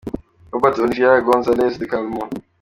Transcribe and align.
Roberto 0.51 0.81
Oliviera 0.81 1.19
Gons 1.21 1.47
Alvez 1.47 1.77
de 1.77 1.85
Carmo. 1.85 2.23